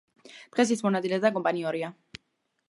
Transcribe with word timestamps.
დღეს 0.55 0.71
ის 0.75 0.81
მონადირე 0.85 1.19
და 1.27 1.31
კომპანიონია. 1.37 1.93